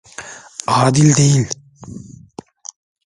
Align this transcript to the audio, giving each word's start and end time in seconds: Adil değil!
Adil 0.67 1.15
değil! 1.17 1.47